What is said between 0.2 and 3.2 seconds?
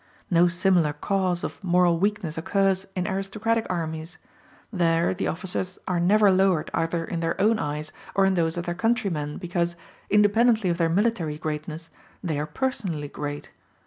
No similar cause of moral weakness occurs in